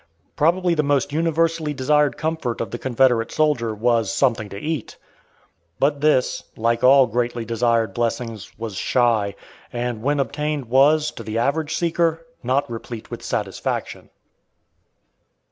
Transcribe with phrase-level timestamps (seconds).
[0.35, 4.97] Probably the most universally desired comfort of the Confederate soldier was "something to eat."
[5.77, 9.35] But this, like all greatly desired blessings, was shy,
[9.71, 14.09] and when obtained was, to the average seeker, not replete with satisfaction.